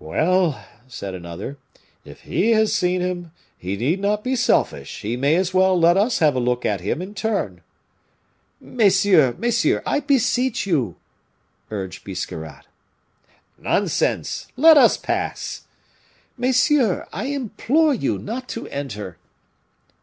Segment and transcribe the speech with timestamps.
[0.00, 1.58] "Well," said another,
[2.06, 5.98] "if he has seen him, he need not be selfish; he may as well let
[5.98, 7.60] us have a look at him in turn."
[8.62, 9.36] "Messieurs!
[9.36, 9.82] messieurs!
[9.84, 10.96] I beseech you,"
[11.70, 12.64] urged Biscarrat.
[13.58, 14.46] "Nonsense!
[14.56, 15.64] Let us pass!"
[16.38, 19.18] "Messieurs, I implore you not to enter!"